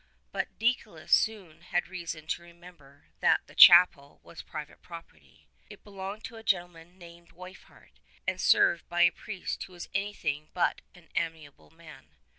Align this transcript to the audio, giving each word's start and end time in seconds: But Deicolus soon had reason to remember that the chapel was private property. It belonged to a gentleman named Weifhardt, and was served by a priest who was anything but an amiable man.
But 0.31 0.57
Deicolus 0.57 1.11
soon 1.11 1.61
had 1.61 1.87
reason 1.87 2.25
to 2.25 2.41
remember 2.41 3.09
that 3.19 3.45
the 3.45 3.53
chapel 3.53 4.19
was 4.23 4.41
private 4.41 4.81
property. 4.81 5.47
It 5.69 5.83
belonged 5.83 6.23
to 6.23 6.37
a 6.37 6.43
gentleman 6.43 6.97
named 6.97 7.33
Weifhardt, 7.35 7.99
and 8.25 8.33
was 8.37 8.41
served 8.41 8.89
by 8.89 9.03
a 9.03 9.11
priest 9.11 9.61
who 9.65 9.73
was 9.73 9.89
anything 9.93 10.49
but 10.55 10.81
an 10.95 11.09
amiable 11.13 11.69
man. 11.69 12.15